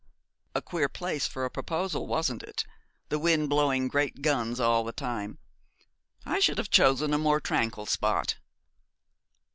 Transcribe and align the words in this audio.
'A 0.55 0.63
queer 0.63 0.89
place 0.89 1.27
for 1.27 1.45
a 1.45 1.51
proposal, 1.51 2.07
wasn't 2.07 2.41
it? 2.41 2.65
The 3.09 3.19
wind 3.19 3.49
blowing 3.49 3.87
great 3.87 4.23
guns 4.23 4.59
all 4.59 4.83
the 4.83 4.91
time. 4.91 5.37
I 6.25 6.39
should 6.39 6.57
have 6.57 6.71
chosen 6.71 7.13
a 7.13 7.19
more 7.19 7.39
tranquil 7.39 7.85
spot.' 7.85 8.37